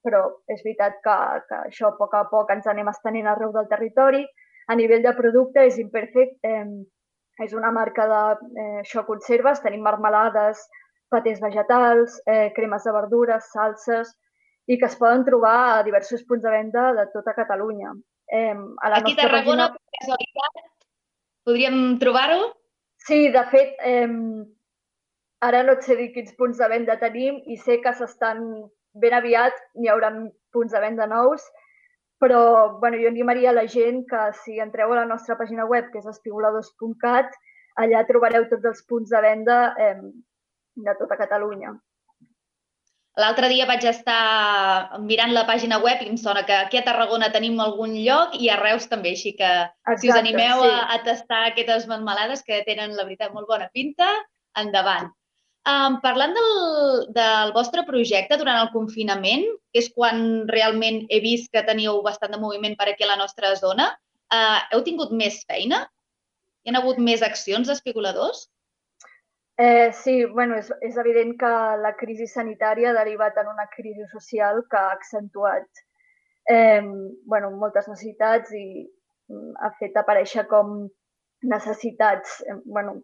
però 0.04 0.24
és 0.48 0.64
veritat 0.64 0.98
que, 1.04 1.18
que 1.48 1.60
això 1.70 1.88
a 1.92 1.98
poc 1.98 2.14
a 2.18 2.24
poc 2.32 2.50
ens 2.50 2.68
anem 2.68 2.90
estenent 2.92 3.28
arreu 3.28 3.52
del 3.52 3.70
territori. 3.72 4.26
A 4.68 4.76
nivell 4.80 5.04
de 5.04 5.14
producte 5.18 5.66
és 5.68 5.78
imperfect, 5.82 6.38
eh, 6.48 6.66
és 7.44 7.54
una 7.58 7.72
marca 7.72 8.06
de 8.08 8.24
eh, 8.62 8.80
això 8.84 9.04
conserves, 9.08 9.62
tenim 9.64 9.84
marmelades, 9.84 10.62
patés 11.12 11.42
vegetals, 11.42 12.20
eh, 12.26 12.52
cremes 12.56 12.86
de 12.88 12.94
verdures, 12.96 13.50
salses, 13.54 14.14
i 14.68 14.78
que 14.80 14.88
es 14.88 14.96
poden 14.96 15.26
trobar 15.28 15.58
a 15.74 15.84
diversos 15.84 16.24
punts 16.28 16.44
de 16.44 16.52
venda 16.52 16.92
de 16.96 17.08
tota 17.14 17.36
Catalunya. 17.36 17.92
Eh, 18.32 18.56
a 18.56 18.90
la 18.90 19.02
Aquí 19.02 19.14
a 19.18 19.22
Tarragona, 19.24 19.70
pàgina... 19.74 19.80
per 19.80 20.00
casualitat, 20.00 20.62
podríem 21.44 21.80
trobar-ho? 22.00 22.54
Sí, 23.04 23.28
de 23.34 23.44
fet, 23.52 23.76
eh, 23.84 24.08
ara 25.44 25.64
no 25.68 25.76
et 25.76 25.84
sé 25.84 25.98
dir 26.00 26.14
quins 26.16 26.32
punts 26.40 26.62
de 26.62 26.70
venda 26.72 26.96
tenim 27.02 27.42
i 27.52 27.60
sé 27.60 27.82
que 27.84 27.92
s'estan 27.98 28.46
ben 29.04 29.16
aviat 29.18 29.58
n'hi 29.76 29.90
haurà 29.92 30.14
punts 30.54 30.72
de 30.72 30.80
venda 30.80 31.08
nous, 31.10 31.44
però 32.24 32.80
bueno, 32.80 32.96
jo 33.02 33.10
animaria 33.12 33.52
la 33.52 33.66
gent 33.68 34.06
que 34.08 34.28
si 34.46 34.60
entreu 34.64 34.94
a 34.94 35.02
la 35.02 35.08
nostra 35.10 35.36
pàgina 35.36 35.66
web, 35.68 35.90
que 35.92 36.00
és 36.00 36.08
espigoladors.cat, 36.08 37.34
allà 37.84 38.04
trobareu 38.08 38.46
tots 38.48 38.70
els 38.70 38.86
punts 38.88 39.12
de 39.12 39.20
venda 39.26 39.58
eh, 39.76 39.98
de 40.88 40.94
tota 41.00 41.20
Catalunya. 41.20 41.74
L'altre 43.20 43.50
dia 43.52 43.68
vaig 43.70 43.84
estar 43.86 44.98
mirant 45.04 45.36
la 45.36 45.44
pàgina 45.46 45.78
web 45.84 46.00
i 46.02 46.08
em 46.10 46.16
sona 46.18 46.46
que 46.48 46.56
aquí 46.64 46.80
a 46.80 46.86
Tarragona 46.88 47.30
tenim 47.34 47.60
algun 47.62 47.92
lloc 47.94 48.34
i 48.40 48.48
a 48.50 48.56
Reus 48.62 48.88
també, 48.90 49.12
així 49.14 49.36
que 49.38 49.52
Exacte, 49.52 50.00
si 50.02 50.10
us 50.10 50.18
animeu 50.18 50.64
sí. 50.64 50.72
a, 50.72 50.80
a 50.96 51.02
tastar 51.06 51.44
aquestes 51.50 51.86
melmelades 51.92 52.42
que 52.48 52.64
tenen, 52.66 52.96
la 52.98 53.06
veritat, 53.06 53.36
molt 53.36 53.52
bona 53.52 53.68
pinta, 53.76 54.08
endavant. 54.64 55.12
Um, 55.64 56.02
parlant 56.04 56.34
del, 56.36 56.50
del 57.16 57.54
vostre 57.56 57.86
projecte 57.88 58.36
durant 58.40 58.58
el 58.60 58.72
confinament, 58.74 59.46
que 59.72 59.80
és 59.80 59.88
quan 59.96 60.44
realment 60.50 61.06
he 61.08 61.22
vist 61.24 61.54
que 61.54 61.64
teníeu 61.64 62.02
bastant 62.04 62.36
de 62.36 62.40
moviment 62.42 62.76
per 62.80 62.90
aquí 62.92 63.06
a 63.06 63.14
la 63.14 63.20
nostra 63.22 63.54
zona, 63.56 63.86
uh, 64.36 64.60
heu 64.74 64.84
tingut 64.84 65.14
més 65.16 65.40
feina? 65.48 65.86
Hi 66.64 66.74
ha 66.74 66.82
hagut 66.82 67.00
més 67.00 67.24
accions 67.24 67.72
d'especuladors? 67.72 68.50
Eh, 69.56 69.94
sí, 69.94 70.26
bueno, 70.26 70.58
és, 70.58 70.72
és 70.82 70.96
evident 70.98 71.36
que 71.40 71.54
la 71.80 71.94
crisi 71.96 72.26
sanitària 72.28 72.90
ha 72.90 72.98
derivat 72.98 73.38
en 73.38 73.52
una 73.52 73.68
crisi 73.76 74.08
social 74.12 74.64
que 74.70 74.80
ha 74.80 74.94
accentuat 74.96 75.84
eh, 76.50 76.82
bueno, 77.30 77.52
moltes 77.62 77.88
necessitats 77.88 78.52
i 78.58 78.66
mm, 79.30 79.52
ha 79.62 79.70
fet 79.80 80.00
aparèixer 80.00 80.48
com 80.50 80.90
necessitats 81.46 82.40
eh, 82.50 82.58
bueno, 82.66 82.98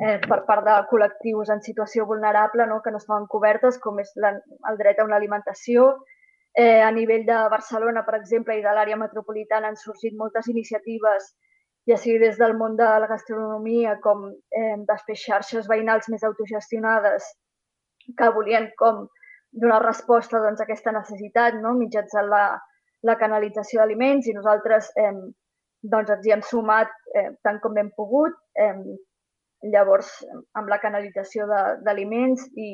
eh, 0.00 0.18
per 0.26 0.42
part 0.46 0.64
de 0.66 0.76
col·lectius 0.90 1.50
en 1.54 1.62
situació 1.64 2.06
vulnerable 2.06 2.66
no, 2.66 2.80
que 2.84 2.92
no 2.94 3.02
estaven 3.02 3.26
cobertes, 3.30 3.80
com 3.82 3.98
és 4.02 4.12
la, 4.16 4.34
el 4.70 4.78
dret 4.80 4.98
a 4.98 5.08
una 5.08 5.18
alimentació. 5.18 5.90
Eh, 6.58 6.80
a 6.82 6.90
nivell 6.90 7.26
de 7.26 7.42
Barcelona, 7.52 8.04
per 8.06 8.16
exemple, 8.18 8.56
i 8.56 8.64
de 8.64 8.72
l'àrea 8.74 8.96
metropolitana 8.98 9.68
han 9.68 9.76
sorgit 9.78 10.16
moltes 10.18 10.48
iniciatives 10.48 11.34
ja 11.88 11.96
sigui 11.96 12.18
des 12.20 12.36
del 12.36 12.54
món 12.56 12.76
de 12.76 12.86
la 13.02 13.08
gastronomia 13.08 13.96
com 14.04 14.26
eh, 14.28 14.76
després 14.88 15.22
xarxes 15.24 15.68
veïnals 15.70 16.08
més 16.12 16.24
autogestionades 16.26 17.28
que 18.18 18.28
volien 18.34 18.68
com 18.80 19.06
donar 19.62 19.80
resposta 19.84 20.40
doncs, 20.44 20.60
a 20.60 20.66
aquesta 20.66 20.92
necessitat 20.92 21.56
no? 21.62 21.72
mitjançant 21.78 22.28
la, 22.28 22.42
la 23.08 23.16
canalització 23.20 23.80
d'aliments 23.80 24.28
i 24.28 24.36
nosaltres 24.36 24.90
eh, 25.00 25.14
doncs 25.94 26.12
ens 26.16 26.26
hi 26.26 26.34
hem 26.34 26.44
sumat 26.44 26.92
eh, 27.14 27.30
tant 27.46 27.60
com 27.64 27.76
hem 27.78 27.90
pogut. 27.96 28.36
Eh, 28.58 28.74
llavors, 29.62 30.10
amb 30.54 30.68
la 30.70 30.78
canalització 30.82 31.46
d'aliments 31.84 32.44
i, 32.54 32.70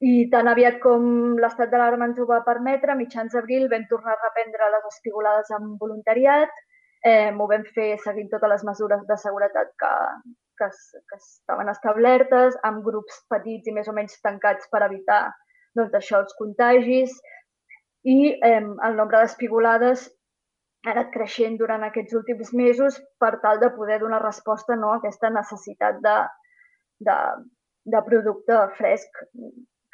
i 0.00 0.14
tan 0.32 0.48
aviat 0.50 0.80
com 0.82 1.36
l'estat 1.38 1.70
d'alarma 1.70 2.10
ens 2.10 2.18
ho 2.18 2.26
va 2.26 2.42
permetre, 2.46 2.98
mitjans 2.98 3.34
d'abril 3.34 3.68
vam 3.70 3.86
tornar 3.90 4.16
a 4.16 4.22
reprendre 4.24 4.72
les 4.74 4.90
espigolades 4.94 5.54
amb 5.54 5.78
voluntariat 5.80 6.50
Eh, 7.06 7.30
m'ho 7.30 7.46
vam 7.46 7.62
fer 7.74 7.92
seguint 8.02 8.30
totes 8.30 8.50
les 8.50 8.64
mesures 8.66 9.02
de 9.06 9.16
seguretat 9.22 9.68
que, 9.82 9.90
que, 10.58 10.68
que 11.10 11.18
estaven 11.18 11.70
establertes, 11.70 12.56
amb 12.66 12.82
grups 12.86 13.20
petits 13.30 13.70
i 13.70 13.74
més 13.76 13.88
o 13.88 13.94
menys 13.94 14.18
tancats 14.24 14.66
per 14.72 14.82
evitar 14.88 15.20
doncs, 15.78 15.94
això, 15.94 16.24
els 16.24 16.34
contagis. 16.40 17.14
I 18.02 18.18
eh, 18.34 18.62
el 18.88 18.98
nombre 18.98 19.20
d'espigolades 19.22 20.08
ha 20.88 20.94
anat 20.96 21.12
creixent 21.14 21.56
durant 21.60 21.84
aquests 21.86 22.16
últims 22.18 22.52
mesos 22.56 22.98
per 23.22 23.36
tal 23.44 23.60
de 23.62 23.70
poder 23.76 24.00
donar 24.02 24.22
resposta 24.24 24.76
no, 24.76 24.92
a 24.92 24.98
aquesta 25.00 25.30
necessitat 25.34 26.00
de, 26.04 26.16
de, 27.08 27.16
de 27.94 28.02
producte 28.08 28.58
fresc 28.78 29.22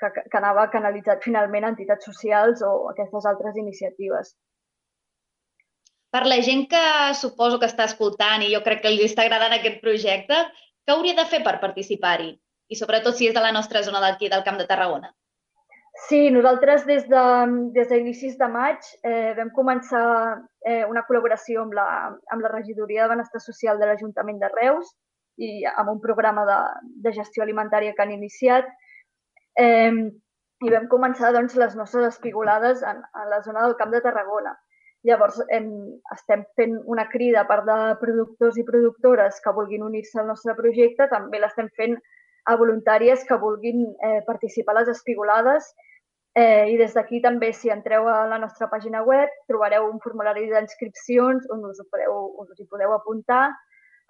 que, 0.00 0.10
que 0.30 0.40
anava 0.40 0.68
canalitzat 0.72 1.24
finalment 1.26 1.66
a 1.66 1.72
entitats 1.74 2.06
socials 2.10 2.62
o 2.66 2.72
aquestes 2.92 3.26
altres 3.30 3.58
iniciatives. 3.60 4.34
Per 6.14 6.22
la 6.30 6.38
gent 6.46 6.68
que 6.70 6.84
suposo 7.18 7.58
que 7.58 7.66
està 7.70 7.88
escoltant 7.90 8.44
i 8.46 8.52
jo 8.52 8.62
crec 8.66 8.84
que 8.84 8.92
li 8.94 9.06
està 9.08 9.24
agradant 9.26 9.56
aquest 9.56 9.80
projecte, 9.82 10.40
què 10.86 10.94
hauria 10.94 11.16
de 11.18 11.26
fer 11.30 11.42
per 11.46 11.58
participar-hi? 11.62 12.30
I 12.70 12.78
sobretot 12.78 13.18
si 13.18 13.28
és 13.28 13.34
de 13.34 13.42
la 13.42 13.52
nostra 13.56 13.82
zona 13.82 14.00
d'aquí, 14.04 14.30
del 14.30 14.44
Camp 14.46 14.60
de 14.60 14.66
Tarragona. 14.70 15.10
Sí, 15.94 16.30
nosaltres 16.30 16.84
des 16.86 17.06
de, 17.08 17.22
des 17.72 17.88
d'inicis 17.88 18.34
de 18.38 18.48
maig 18.50 18.82
eh, 19.06 19.32
vam 19.38 19.50
començar 19.54 20.06
eh, 20.66 20.82
una 20.90 21.04
col·laboració 21.06 21.62
amb 21.62 21.76
la, 21.78 21.86
amb 22.34 22.42
la 22.42 22.50
Regidoria 22.50 23.04
de 23.04 23.12
Benestar 23.12 23.40
Social 23.40 23.78
de 23.78 23.86
l'Ajuntament 23.86 24.40
de 24.42 24.50
Reus 24.56 24.90
i 25.38 25.62
amb 25.70 25.92
un 25.92 26.00
programa 26.02 26.44
de, 26.50 26.58
de 27.06 27.12
gestió 27.14 27.44
alimentària 27.44 27.94
que 27.94 28.02
han 28.02 28.10
iniciat. 28.10 28.66
Eh, 29.54 29.94
I 30.64 30.72
vam 30.74 30.90
començar 30.90 31.30
doncs, 31.34 31.54
les 31.62 31.78
nostres 31.78 32.10
espigolades 32.10 32.82
en, 32.82 33.02
en 33.22 33.30
la 33.30 33.40
zona 33.46 33.62
del 33.62 33.78
Camp 33.78 33.94
de 33.94 34.02
Tarragona. 34.02 34.54
Llavors, 35.06 35.38
hem, 35.52 35.70
estem 36.14 36.42
fent 36.58 36.78
una 36.90 37.06
crida 37.12 37.42
a 37.42 37.48
part 37.48 37.66
de 37.68 37.78
productors 38.00 38.58
i 38.58 38.66
productores 38.66 39.38
que 39.44 39.54
vulguin 39.54 39.84
unir-se 39.86 40.18
al 40.20 40.30
nostre 40.32 40.56
projecte, 40.58 41.06
també 41.10 41.38
l'estem 41.38 41.68
fent 41.76 41.98
a 42.44 42.56
voluntàries 42.60 43.24
que 43.28 43.38
vulguin 43.40 43.84
eh, 44.04 44.20
participar 44.26 44.74
a 44.74 44.80
les 44.80 44.90
espigolades. 44.92 45.68
Eh, 46.34 46.72
I 46.74 46.76
des 46.76 46.94
d'aquí 46.96 47.20
també, 47.22 47.52
si 47.54 47.70
entreu 47.70 48.08
a 48.10 48.24
la 48.26 48.40
nostra 48.42 48.66
pàgina 48.70 49.04
web, 49.06 49.30
trobareu 49.48 49.86
un 49.86 50.00
formulari 50.02 50.48
d'inscripcions 50.50 51.46
on 51.54 51.62
us, 51.70 51.78
podeu, 51.92 52.16
us 52.42 52.58
hi 52.58 52.66
podeu 52.70 52.92
apuntar. 52.92 53.44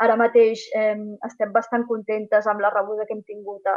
Ara 0.03 0.17
mateix 0.19 0.65
eh, 0.75 0.97
estem 1.29 1.53
bastant 1.53 1.85
contentes 1.87 2.49
amb 2.51 2.65
la 2.65 2.73
rebuda 2.73 3.05
que 3.07 3.15
hem 3.15 3.23
tingut 3.29 3.69
a, 3.71 3.77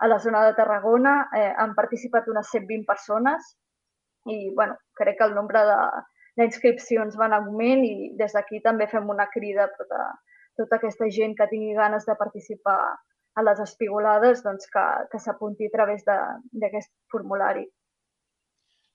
a 0.00 0.08
la 0.10 0.18
zona 0.18 0.42
de 0.48 0.56
Tarragona. 0.56 1.28
Eh, 1.36 1.52
han 1.60 1.76
participat 1.76 2.26
unes 2.32 2.50
120 2.50 2.88
persones 2.88 3.54
i 4.26 4.50
bueno, 4.56 4.78
crec 4.96 5.18
que 5.18 5.28
el 5.28 5.34
nombre 5.36 5.60
de, 5.68 5.78
d'inscripcions 6.40 7.16
van 7.20 7.32
en 7.32 7.42
augment 7.42 7.84
i 7.86 8.12
des 8.18 8.32
d'aquí 8.34 8.60
també 8.64 8.88
fem 8.90 9.08
una 9.12 9.28
crida 9.34 9.66
a 9.66 9.72
tota, 9.78 10.04
tota 10.58 10.78
aquesta 10.80 11.10
gent 11.16 11.36
que 11.38 11.50
tingui 11.50 11.76
ganes 11.76 12.06
de 12.08 12.16
participar 12.18 12.78
a 13.34 13.42
les 13.42 13.60
espigolades 13.60 14.42
doncs 14.44 14.68
que, 14.70 14.84
que 15.10 15.20
s'apunti 15.22 15.66
a 15.66 15.74
través 15.74 16.04
d'aquest 16.06 16.92
formulari. 17.10 17.66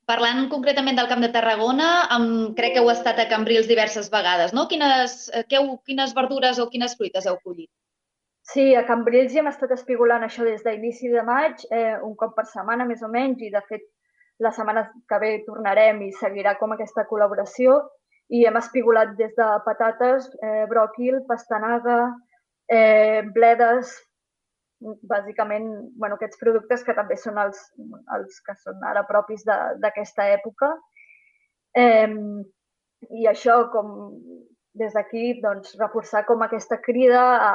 Parlant 0.10 0.48
concretament 0.50 0.98
del 0.98 1.10
Camp 1.10 1.22
de 1.22 1.30
Tarragona, 1.34 1.90
amb, 2.16 2.56
crec 2.58 2.74
que 2.74 2.82
heu 2.82 2.90
estat 2.90 3.20
a 3.22 3.28
Cambrils 3.30 3.68
diverses 3.70 4.10
vegades, 4.10 4.56
no? 4.58 4.66
Quines, 4.72 5.20
eh, 5.30 5.44
que 5.46 5.60
heu, 5.60 5.76
quines 5.86 6.16
verdures 6.18 6.58
o 6.58 6.70
quines 6.72 6.96
fruites 6.98 7.28
heu 7.30 7.38
collit? 7.44 7.70
Sí, 8.50 8.74
a 8.74 8.82
Cambrils 8.88 9.36
hi 9.36 9.44
hem 9.44 9.52
estat 9.52 9.76
espigolant 9.76 10.26
això 10.26 10.48
des 10.48 10.64
d'inici 10.66 11.12
de 11.14 11.22
maig, 11.28 11.62
eh, 11.70 12.00
un 12.02 12.16
cop 12.18 12.34
per 12.36 12.48
setmana 12.50 12.88
més 12.90 13.04
o 13.06 13.12
menys, 13.12 13.44
i 13.46 13.52
de 13.54 13.62
fet 13.70 13.86
la 14.42 14.52
setmana 14.56 14.88
que 15.08 15.20
ve 15.22 15.32
tornarem 15.46 16.02
i 16.02 16.12
seguirà 16.18 16.56
com 16.58 16.74
aquesta 16.74 17.06
col·laboració 17.06 17.78
i 18.34 18.46
hem 18.48 18.58
espigolat 18.58 19.14
des 19.20 19.36
de 19.38 19.48
patates, 19.66 20.30
eh, 20.42 20.66
bròquil, 20.72 21.22
pastanaga, 21.30 22.00
eh, 22.70 23.22
bledes, 23.36 23.94
bàsicament 24.80 25.68
bueno, 26.00 26.16
aquests 26.16 26.40
productes 26.40 26.86
que 26.88 26.96
també 26.96 27.18
són 27.20 27.38
els, 27.42 27.60
els 28.16 28.40
que 28.46 28.56
són 28.64 28.80
ara 28.88 29.04
propis 29.08 29.44
d'aquesta 29.46 30.30
època. 30.36 30.72
Eh, 31.78 32.08
I 33.16 33.28
això, 33.32 33.62
com 33.74 33.92
des 34.80 34.96
d'aquí, 34.96 35.40
doncs, 35.44 35.76
reforçar 35.80 36.26
com 36.28 36.42
aquesta 36.44 36.80
crida 36.84 37.24
a, 37.44 37.54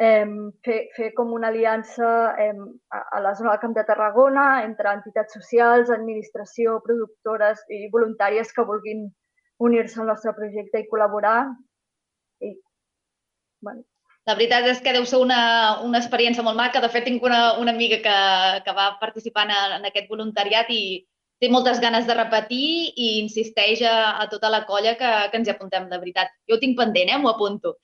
eh, 0.00 0.26
fer, 0.64 0.80
fer 0.96 1.12
com 1.16 1.32
una 1.36 1.48
aliança 1.52 2.10
eh, 2.40 2.54
a, 2.96 3.00
a 3.18 3.20
la 3.20 3.34
zona 3.34 3.52
del 3.52 3.62
Camp 3.64 3.76
de 3.76 3.84
Tarragona 3.84 4.46
entre 4.64 4.94
entitats 4.96 5.36
socials, 5.36 5.92
administració, 5.92 6.80
productores 6.86 7.62
i 7.68 7.86
voluntàries 7.92 8.52
que 8.56 8.66
vulguin 8.72 9.08
unir-se 9.60 10.00
al 10.00 10.08
nostre 10.12 10.32
projecte 10.36 10.80
i 10.80 10.88
col·laborar. 10.88 11.38
I, 12.40 12.54
bueno. 13.60 13.84
La 14.28 14.36
veritat 14.36 14.66
és 14.68 14.80
que 14.84 14.92
deu 14.92 15.06
ser 15.08 15.18
una, 15.22 15.42
una 15.84 15.98
experiència 15.98 16.44
molt 16.44 16.58
maca. 16.58 16.82
De 16.82 16.90
fet, 16.92 17.06
tinc 17.08 17.22
una, 17.24 17.58
una 17.62 17.72
amiga 17.72 18.00
que, 18.04 18.16
que 18.66 18.74
va 18.76 18.92
participar 19.00 19.46
en, 19.48 19.54
en 19.78 19.88
aquest 19.88 20.10
voluntariat 20.12 20.68
i 20.70 20.82
té 21.40 21.48
moltes 21.48 21.80
ganes 21.80 22.04
de 22.06 22.14
repetir 22.18 22.92
i 22.92 23.10
insisteix 23.22 23.80
a, 23.88 24.20
a 24.20 24.26
tota 24.28 24.50
la 24.52 24.66
colla 24.68 24.92
que, 25.00 25.10
que 25.32 25.40
ens 25.40 25.48
hi 25.48 25.54
apuntem, 25.54 25.88
de 25.88 26.00
veritat. 26.02 26.34
Jo 26.50 26.58
ho 26.58 26.60
tinc 26.62 26.76
pendent, 26.78 27.08
eh? 27.08 27.18
m'ho 27.18 27.32
apunto. 27.32 27.78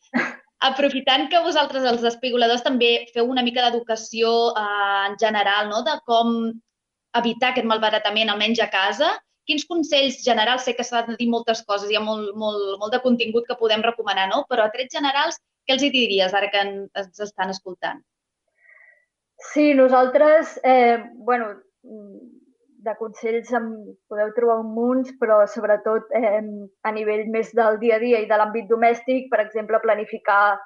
aprofitant 0.69 1.26
que 1.33 1.40
vosaltres, 1.45 1.85
els 1.88 2.05
especuladors, 2.11 2.64
també 2.64 2.90
feu 3.14 3.28
una 3.33 3.45
mica 3.47 3.64
d'educació 3.64 4.33
eh, 4.52 5.02
en 5.09 5.16
general, 5.21 5.71
no? 5.73 5.83
de 5.88 5.97
com 6.09 6.37
evitar 7.16 7.52
aquest 7.52 7.69
malbaratament, 7.69 8.28
almenys 8.33 8.61
a 8.61 8.69
casa, 8.73 9.14
quins 9.49 9.64
consells 9.64 10.21
generals, 10.25 10.66
sé 10.66 10.75
que 10.76 10.85
s'ha 10.85 11.05
de 11.07 11.16
dir 11.16 11.28
moltes 11.33 11.62
coses, 11.64 11.88
hi 11.90 11.97
ha 11.97 12.05
molt, 12.05 12.35
molt, 12.37 12.76
molt 12.81 12.93
de 12.93 13.00
contingut 13.05 13.47
que 13.49 13.59
podem 13.61 13.85
recomanar, 13.85 14.28
no? 14.33 14.45
però 14.50 14.66
a 14.66 14.73
trets 14.75 14.97
generals, 14.99 15.38
què 15.66 15.76
els 15.76 15.82
hi 15.82 15.90
diries 15.94 16.35
ara 16.35 16.50
que 16.52 16.62
ens 16.62 17.23
estan 17.26 17.50
escoltant? 17.52 18.02
Sí, 19.52 19.73
nosaltres, 19.75 20.58
eh, 20.64 21.02
bueno, 21.28 21.50
de 22.87 22.94
consells 22.99 23.50
en 23.58 23.66
podeu 24.08 24.30
trobar 24.37 24.61
un 24.62 24.70
munt, 24.75 25.11
però 25.20 25.40
sobretot 25.50 26.14
eh, 26.14 26.40
a 26.87 26.92
nivell 26.94 27.26
més 27.35 27.50
del 27.58 27.80
dia 27.82 27.99
a 27.99 28.02
dia 28.02 28.23
i 28.23 28.30
de 28.30 28.38
l'àmbit 28.38 28.70
domèstic, 28.70 29.28
per 29.32 29.42
exemple, 29.42 29.82
planificar 29.82 30.56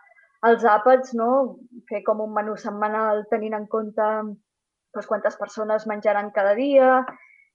els 0.49 0.65
àpats, 0.65 1.15
no? 1.17 1.57
fer 1.89 2.03
com 2.07 2.21
un 2.25 2.33
menú 2.37 2.57
setmanal 2.61 3.25
tenint 3.33 3.57
en 3.57 3.67
compte 3.73 4.07
doncs, 4.07 5.09
quantes 5.09 5.37
persones 5.41 5.87
menjaran 5.89 6.31
cada 6.37 6.55
dia 6.59 7.01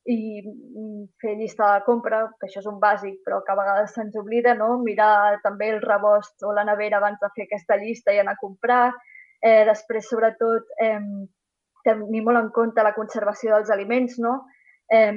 i 0.06 0.42
mm, 0.46 1.06
fer 1.22 1.34
llista 1.40 1.72
de 1.74 1.84
compra, 1.86 2.22
que 2.40 2.48
això 2.48 2.62
és 2.62 2.70
un 2.70 2.78
bàsic, 2.82 3.18
però 3.26 3.42
que 3.46 3.54
a 3.54 3.58
vegades 3.58 3.96
se'ns 3.96 4.18
oblida, 4.22 4.54
no? 4.58 4.76
mirar 4.84 5.40
també 5.44 5.72
el 5.74 5.82
rebost 5.82 6.46
o 6.46 6.54
la 6.54 6.66
nevera 6.68 7.00
abans 7.02 7.18
de 7.22 7.32
fer 7.36 7.48
aquesta 7.48 7.80
llista 7.82 8.14
i 8.14 8.22
anar 8.22 8.36
a 8.38 8.42
comprar. 8.42 8.84
Eh, 9.42 9.64
després, 9.66 10.06
sobretot, 10.10 10.70
eh, 10.82 11.00
tenir 11.86 12.22
molt 12.26 12.42
en 12.42 12.52
compte 12.54 12.86
la 12.86 12.94
conservació 12.94 13.56
dels 13.56 13.74
aliments, 13.74 14.20
no? 14.22 14.38
eh, 14.94 15.14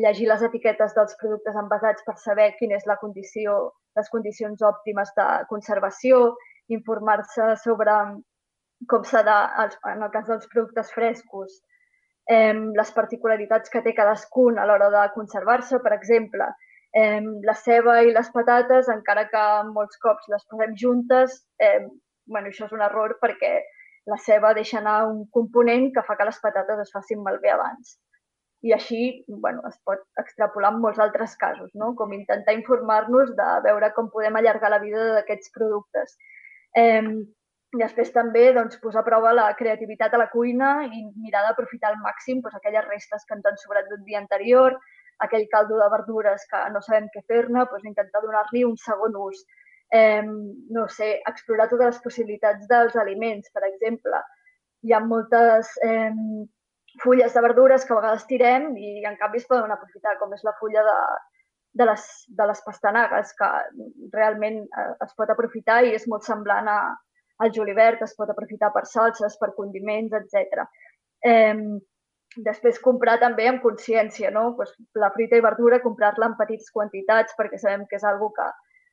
llegir 0.00 0.28
les 0.28 0.42
etiquetes 0.42 0.96
dels 0.96 1.16
productes 1.20 1.56
envasats 1.60 2.04
per 2.06 2.16
saber 2.16 2.54
quina 2.56 2.76
és 2.80 2.88
la 2.88 2.96
condició, 3.00 3.58
les 3.96 4.08
condicions 4.08 4.64
òptimes 4.64 5.12
de 5.16 5.28
conservació, 5.52 6.36
informar-se 6.72 7.54
sobre 7.64 7.92
com 8.88 9.04
s'ha 9.04 9.24
de, 9.26 9.38
en 9.92 10.04
el 10.06 10.10
cas 10.14 10.28
dels 10.28 10.48
productes 10.52 10.92
frescos, 10.94 11.60
eh, 12.28 12.54
les 12.54 12.90
particularitats 12.96 13.72
que 13.72 13.82
té 13.84 13.94
cadascun 13.96 14.58
a 14.58 14.66
l'hora 14.68 14.90
de 14.94 15.04
conservar-se. 15.14 15.80
Per 15.84 15.94
exemple, 15.96 16.48
eh, 16.92 17.22
la 17.48 17.54
ceba 17.54 18.00
i 18.02 18.12
les 18.12 18.28
patates, 18.34 18.90
encara 18.92 19.28
que 19.32 19.46
molts 19.72 20.00
cops 20.04 20.28
les 20.32 20.44
posem 20.50 20.76
juntes, 20.76 21.40
eh, 21.58 21.86
bueno, 22.26 22.48
això 22.48 22.66
és 22.66 22.74
un 22.76 22.84
error 22.84 23.16
perquè 23.22 23.54
la 24.08 24.18
ceba 24.24 24.54
deixa 24.56 24.78
anar 24.80 24.98
un 25.08 25.24
component 25.32 25.90
que 25.94 26.04
fa 26.04 26.16
que 26.16 26.28
les 26.28 26.38
patates 26.44 26.84
es 26.84 26.92
facin 26.92 27.24
malbé 27.24 27.50
abans. 27.52 27.96
I 28.64 28.72
així 28.74 29.00
bueno, 29.28 29.62
es 29.68 29.76
pot 29.86 30.00
extrapolar 30.18 30.72
en 30.74 30.80
molts 30.82 30.98
altres 30.98 31.36
casos, 31.38 31.70
no? 31.74 31.92
com 31.94 32.12
intentar 32.16 32.56
informar-nos 32.56 33.34
de 33.38 33.48
veure 33.68 33.92
com 33.94 34.08
podem 34.10 34.36
allargar 34.36 34.72
la 34.72 34.80
vida 34.82 35.04
d'aquests 35.18 35.52
productes. 35.54 36.16
Eh, 36.76 37.04
Després 37.76 38.08
també 38.14 38.46
doncs, 38.56 38.78
posar 38.80 39.02
a 39.02 39.04
prova 39.04 39.34
la 39.36 39.50
creativitat 39.56 40.14
a 40.14 40.20
la 40.22 40.30
cuina 40.32 40.86
i 40.86 41.02
mirar 41.20 41.42
d'aprofitar 41.44 41.90
al 41.90 41.98
màxim 42.00 42.40
doncs, 42.40 42.56
aquelles 42.56 42.86
restes 42.88 43.26
que 43.28 43.34
ens 43.36 43.44
han 43.44 43.58
sobrat 43.60 43.90
d'un 43.90 44.04
dia 44.06 44.18
anterior, 44.22 44.78
aquell 45.20 45.44
caldo 45.52 45.76
de 45.76 45.88
verdures 45.92 46.46
que 46.48 46.62
no 46.72 46.80
sabem 46.80 47.10
què 47.12 47.20
fer-ne, 47.28 47.66
doncs, 47.68 47.84
intentar 47.84 48.22
donar-li 48.24 48.64
un 48.64 48.76
segon 48.80 49.18
ús. 49.20 49.42
Eh, 49.92 50.22
no 50.76 50.86
sé, 50.88 51.20
explorar 51.28 51.68
totes 51.68 51.92
les 51.92 52.00
possibilitats 52.04 52.68
dels 52.68 52.96
aliments, 52.96 53.50
per 53.52 53.64
exemple. 53.68 54.20
Hi 54.84 54.94
ha 54.94 55.00
moltes 55.04 55.74
eh, 55.84 56.12
fulles 57.02 57.34
de 57.34 57.42
verdures 57.44 57.84
que 57.84 57.92
a 57.92 57.98
vegades 58.00 58.24
tirem 58.30 58.70
i 58.76 59.04
en 59.04 59.16
canvi 59.20 59.42
es 59.42 59.48
poden 59.50 59.74
aprofitar, 59.74 60.16
com 60.20 60.32
és 60.32 60.44
la 60.44 60.54
fulla 60.60 60.86
de, 60.88 60.96
de, 61.82 61.88
les, 61.90 62.08
de 62.40 62.48
les 62.48 62.64
pastanagues, 62.64 63.36
que 63.36 63.50
realment 64.16 64.62
eh, 64.64 64.88
es 65.04 65.12
pot 65.20 65.36
aprofitar 65.36 65.82
i 65.84 65.92
és 65.98 66.08
molt 66.08 66.24
semblant 66.24 66.72
a, 66.72 66.78
el 67.44 67.52
julivert 67.54 68.02
es 68.02 68.14
pot 68.18 68.30
aprofitar 68.32 68.72
per 68.74 68.84
salses, 68.90 69.36
per 69.40 69.52
condiments, 69.56 70.14
etc. 70.18 70.66
Després 72.44 72.80
comprar 72.84 73.16
també 73.22 73.46
amb 73.48 73.62
consciència, 73.62 74.30
no? 74.30 74.52
Pues 74.56 74.74
la 75.02 75.10
fruita 75.14 75.38
i 75.38 75.44
verdura, 75.44 75.80
comprar-la 75.84 76.28
en 76.28 76.36
petites 76.40 76.70
quantitats 76.74 77.34
perquè 77.38 77.58
sabem 77.58 77.86
que 77.88 77.96
és 77.96 78.04
algo 78.04 78.28
que 78.36 78.46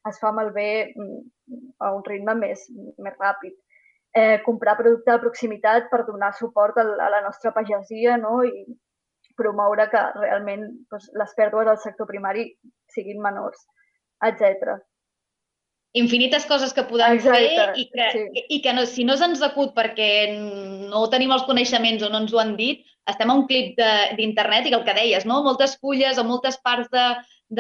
es 0.10 0.20
fa 0.22 0.32
malbé 0.32 0.94
mm, 0.94 1.20
a 1.84 1.92
un 1.98 2.04
ritme 2.08 2.36
més, 2.40 2.64
més 2.98 3.18
ràpid. 3.20 3.54
Eh, 4.16 4.40
comprar 4.46 4.78
producte 4.80 5.12
de 5.12 5.20
proximitat 5.20 5.90
per 5.92 6.06
donar 6.08 6.32
suport 6.40 6.78
a 6.80 6.86
la 6.88 7.22
nostra 7.26 7.52
pagesia 7.52 8.16
no? 8.18 8.40
i 8.48 8.64
promoure 9.36 9.90
que 9.92 10.04
realment 10.22 10.70
doncs, 10.90 11.10
les 11.20 11.34
pèrdues 11.36 11.68
del 11.68 11.82
sector 11.84 12.08
primari 12.08 12.48
siguin 12.96 13.20
menors, 13.22 13.66
etc 14.24 14.78
infinites 15.96 16.46
coses 16.50 16.74
que 16.76 16.84
podem 16.90 17.16
Exacte, 17.16 17.40
fer 17.40 17.68
i 17.80 17.86
que, 17.92 18.10
sí. 18.12 18.44
i 18.58 18.60
que 18.64 18.74
no, 18.76 18.84
si 18.90 19.06
no 19.08 19.16
se'ns 19.20 19.44
acut 19.46 19.72
perquè 19.78 20.10
no 20.36 21.06
tenim 21.14 21.32
els 21.32 21.46
coneixements 21.48 22.04
o 22.04 22.10
no 22.12 22.24
ens 22.24 22.34
ho 22.36 22.42
han 22.42 22.56
dit, 22.60 22.84
estem 23.08 23.32
a 23.32 23.38
un 23.38 23.46
clip 23.48 23.80
d'internet 24.18 24.68
i 24.68 24.76
el 24.76 24.84
que 24.84 24.98
deies, 24.98 25.26
no? 25.30 25.40
moltes 25.46 25.78
fulles 25.80 26.20
o 26.20 26.26
moltes 26.28 26.60
parts 26.66 26.92
de, 26.92 27.06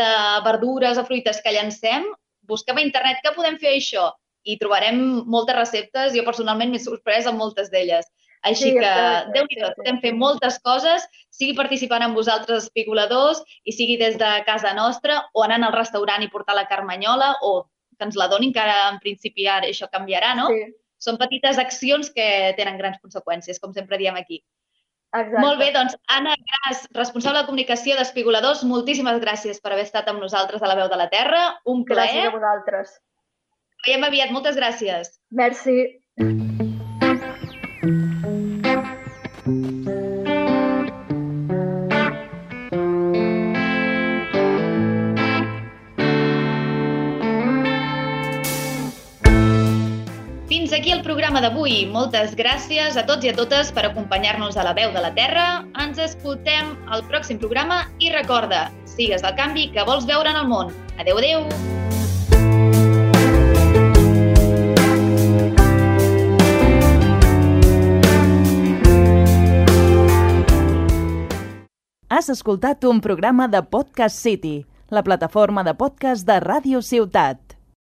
de 0.01 0.09
verdures 0.45 0.99
o 0.99 1.05
fruites 1.07 1.39
que 1.45 1.53
llancem, 1.55 2.09
busquem 2.49 2.81
a 2.81 2.85
internet 2.85 3.23
què 3.23 3.33
podem 3.35 3.59
fer 3.61 3.75
això 3.75 4.09
i 4.45 4.59
trobarem 4.61 4.99
moltes 5.25 5.57
receptes. 5.57 6.13
Jo 6.13 6.25
personalment 6.25 6.71
m'he 6.71 6.81
sorprès 6.81 7.25
amb 7.29 7.41
moltes 7.41 7.71
d'elles. 7.73 8.05
Així 8.45 8.69
sí, 8.69 8.73
que, 8.77 8.91
déu 9.33 9.47
nhi 9.47 9.57
sí, 9.57 9.61
sí. 9.63 9.75
podem 9.79 9.95
fer 10.03 10.11
moltes 10.13 10.59
coses, 10.65 11.07
sigui 11.33 11.55
participant 11.57 12.03
amb 12.05 12.17
vosaltres 12.19 12.67
espigoladors 12.67 13.41
i 13.65 13.73
sigui 13.73 13.95
des 13.97 14.19
de 14.21 14.31
casa 14.45 14.75
nostra 14.77 15.23
o 15.33 15.45
anant 15.45 15.65
al 15.65 15.73
restaurant 15.73 16.21
i 16.21 16.29
portar 16.29 16.53
la 16.57 16.67
carmanyola 16.69 17.31
o 17.41 17.55
que 17.97 18.07
ens 18.07 18.17
la 18.19 18.27
donin, 18.31 18.53
que 18.53 18.61
ara 18.61 18.89
en 18.91 18.99
principi 19.03 19.47
ara 19.51 19.69
això 19.69 19.89
canviarà, 19.91 20.33
no? 20.37 20.49
Sí. 20.53 20.67
Són 21.05 21.19
petites 21.21 21.59
accions 21.61 22.11
que 22.13 22.27
tenen 22.57 22.77
grans 22.81 23.01
conseqüències, 23.03 23.59
com 23.61 23.73
sempre 23.75 23.99
diem 24.01 24.15
aquí. 24.19 24.41
Exacte. 25.15 25.41
Molt 25.43 25.59
bé, 25.61 25.69
doncs, 25.71 25.95
Anna 26.11 26.33
Gras, 26.35 26.85
responsable 26.97 27.39
de 27.39 27.47
comunicació 27.47 27.95
d'Espigoladors, 27.95 28.65
moltíssimes 28.67 29.21
gràcies 29.23 29.61
per 29.63 29.71
haver 29.71 29.85
estat 29.87 30.09
amb 30.11 30.23
nosaltres 30.23 30.63
a 30.63 30.71
la 30.71 30.75
veu 30.79 30.89
de 30.91 30.99
la 30.99 31.09
Terra. 31.13 31.45
Un 31.65 31.85
plaer. 31.87 32.09
Gràcies 32.11 32.31
a 32.31 32.35
vosaltres. 32.35 32.97
Veiem 33.85 34.09
aviat. 34.09 34.33
Moltes 34.35 34.59
gràcies. 34.59 35.15
Merci. 35.31 35.79
Aquí 50.85 50.93
el 50.93 51.01
programa 51.01 51.41
d'avui. 51.41 51.87
Moltes 51.89 52.35
gràcies 52.37 52.93
a 52.93 53.03
tots 53.09 53.25
i 53.25 53.31
a 53.31 53.33
totes 53.33 53.71
per 53.73 53.87
acompanyar-nos 53.87 54.53
a 54.53 54.61
la 54.67 54.73
veu 54.77 54.91
de 54.93 55.01
la 55.01 55.09
Terra. 55.17 55.65
Ens 55.81 55.97
escoltem 55.97 56.75
al 56.93 57.01
pròxim 57.09 57.39
programa 57.41 57.87
i 57.97 58.11
recorda, 58.13 58.67
sigues 58.85 59.25
el 59.25 59.33
canvi 59.33 59.71
que 59.73 59.81
vols 59.81 60.05
veure 60.05 60.29
en 60.29 60.37
el 60.37 60.45
món. 60.45 60.69
Adeu, 61.01 61.17
adeu! 61.17 61.49
Has 72.13 72.29
escoltat 72.29 72.85
un 72.85 73.01
programa 73.01 73.49
de 73.49 73.65
Podcast 73.65 74.21
City, 74.21 74.67
la 74.93 75.01
plataforma 75.01 75.65
de 75.65 75.73
podcast 75.73 76.29
de 76.29 76.37
Ràdio 76.45 76.85
Ciutat. 76.85 77.44